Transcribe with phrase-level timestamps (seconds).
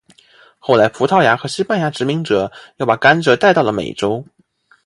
[0.57, 4.25] 后来葡萄牙和西班牙殖民者又把甘蔗带到了美洲。